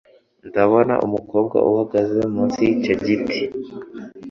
Ndabona 0.47 0.93
umukobwa 1.05 1.57
uhagaze 1.69 2.19
munsi 2.33 2.59
yicyo 2.67 2.93
giti. 3.05 3.39